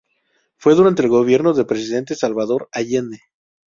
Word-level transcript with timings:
Fue 0.57 0.73
durante 0.73 1.03
el 1.03 1.09
gobierno 1.09 1.53
del 1.53 1.67
presidente 1.67 2.15
Salvador 2.15 2.67
Allende. 2.71 3.19